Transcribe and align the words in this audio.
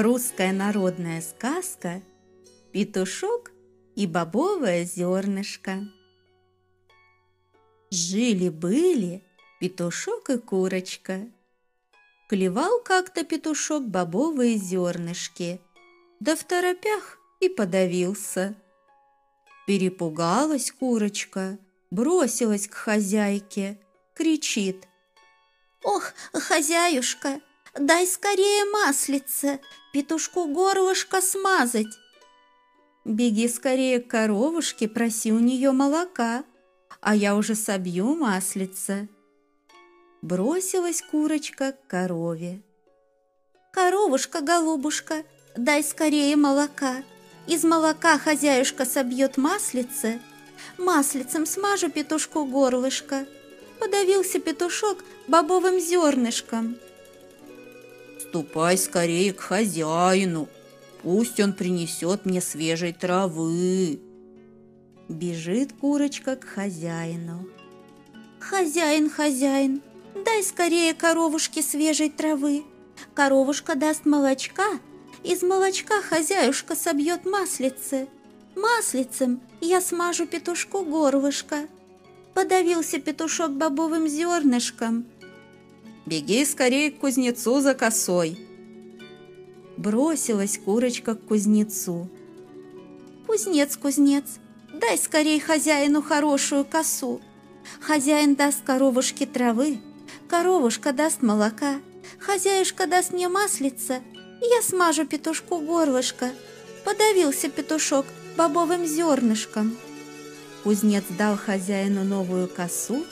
Русская 0.00 0.52
народная 0.52 1.20
сказка 1.20 2.02
«Петушок 2.70 3.50
и 3.96 4.06
бобовое 4.06 4.84
зернышко». 4.84 5.88
Жили-были 7.90 9.24
петушок 9.58 10.30
и 10.30 10.38
курочка. 10.38 11.26
Клевал 12.28 12.78
как-то 12.78 13.24
петушок 13.24 13.88
бобовые 13.88 14.56
зернышки, 14.56 15.60
да 16.20 16.36
в 16.36 16.44
торопях 16.44 17.18
и 17.40 17.48
подавился. 17.48 18.54
Перепугалась 19.66 20.70
курочка, 20.70 21.58
бросилась 21.90 22.68
к 22.68 22.74
хозяйке, 22.74 23.80
кричит. 24.14 24.86
«Ох, 25.82 26.12
хозяюшка, 26.32 27.40
дай 27.76 28.06
скорее 28.06 28.64
маслице, 28.70 29.60
петушку 29.98 30.46
горлышко 30.46 31.20
смазать!» 31.20 31.98
«Беги 33.04 33.48
скорее 33.48 34.00
к 34.00 34.06
коровушке, 34.06 34.86
проси 34.86 35.32
у 35.32 35.40
нее 35.40 35.72
молока, 35.72 36.44
а 37.00 37.16
я 37.16 37.34
уже 37.34 37.56
собью 37.56 38.14
маслице». 38.14 39.08
Бросилась 40.22 41.02
курочка 41.02 41.72
к 41.72 41.86
корове. 41.88 42.62
«Коровушка, 43.72 44.40
голубушка, 44.40 45.24
дай 45.56 45.82
скорее 45.82 46.36
молока. 46.36 47.02
Из 47.48 47.64
молока 47.64 48.18
хозяюшка 48.18 48.84
собьет 48.84 49.36
маслице, 49.36 50.20
маслицем 50.76 51.44
смажу 51.44 51.90
петушку 51.90 52.44
горлышко». 52.44 53.26
Подавился 53.80 54.38
петушок 54.38 55.04
бобовым 55.26 55.80
зернышком. 55.80 56.76
«Ступай 58.28 58.76
скорее 58.76 59.32
к 59.32 59.40
хозяину, 59.40 60.48
пусть 61.02 61.40
он 61.40 61.54
принесет 61.54 62.26
мне 62.26 62.42
свежей 62.42 62.92
травы». 62.92 64.00
Бежит 65.08 65.72
курочка 65.72 66.36
к 66.36 66.44
хозяину. 66.44 67.48
«Хозяин, 68.38 69.08
хозяин, 69.08 69.80
дай 70.14 70.42
скорее 70.42 70.92
коровушке 70.92 71.62
свежей 71.62 72.10
травы. 72.10 72.64
Коровушка 73.14 73.74
даст 73.74 74.04
молочка, 74.04 74.64
из 75.24 75.42
молочка 75.42 76.02
хозяюшка 76.02 76.76
собьет 76.76 77.24
маслице. 77.24 78.08
Маслицем 78.54 79.40
я 79.60 79.80
смажу 79.80 80.26
петушку 80.26 80.84
горлышко. 80.84 81.66
Подавился 82.34 83.00
петушок 83.00 83.52
бобовым 83.52 84.06
зернышком. 84.06 85.06
«Беги 86.08 86.42
скорее 86.46 86.90
к 86.90 87.00
кузнецу 87.00 87.60
за 87.60 87.74
косой!» 87.74 88.38
Бросилась 89.76 90.56
курочка 90.56 91.14
к 91.14 91.26
кузнецу. 91.26 92.08
«Кузнец, 93.26 93.76
кузнец, 93.76 94.24
дай 94.72 94.96
скорее 94.96 95.38
хозяину 95.38 96.00
хорошую 96.00 96.64
косу. 96.64 97.20
Хозяин 97.80 98.36
даст 98.36 98.64
коровушке 98.64 99.26
травы, 99.26 99.80
коровушка 100.30 100.94
даст 100.94 101.20
молока, 101.20 101.74
хозяюшка 102.18 102.86
даст 102.86 103.12
мне 103.12 103.28
маслица, 103.28 104.00
я 104.40 104.62
смажу 104.62 105.04
петушку 105.04 105.58
горлышко. 105.58 106.30
Подавился 106.86 107.50
петушок 107.50 108.06
бобовым 108.34 108.86
зернышком». 108.86 109.76
Кузнец 110.64 111.04
дал 111.18 111.36
хозяину 111.36 112.02
новую 112.02 112.48
косу, 112.48 113.04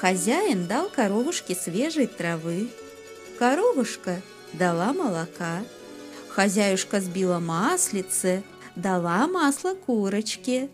хозяин 0.00 0.66
дал 0.66 0.88
коровушке 0.88 1.54
свежей 1.54 2.06
травы, 2.06 2.68
коровушка 3.38 4.22
дала 4.54 4.94
молока, 4.94 5.62
хозяюшка 6.30 7.00
сбила 7.00 7.38
маслице, 7.38 8.42
дала 8.76 9.26
масло 9.26 9.74
курочке. 9.74 10.70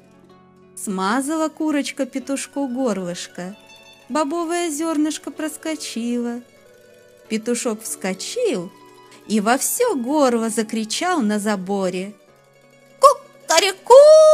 Смазала 0.76 1.48
курочка 1.48 2.06
петушку 2.06 2.69
горлышко, 2.69 3.56
бобовое 4.09 4.70
зернышко 4.70 5.32
проскочило. 5.32 6.41
Петушок 7.28 7.82
вскочил 7.82 8.70
и 9.26 9.41
во 9.41 9.59
все 9.59 9.97
горло 9.97 10.50
закричал 10.50 11.20
на 11.20 11.41
заборе. 11.41 12.15
«Ку-карику!» 13.00 14.25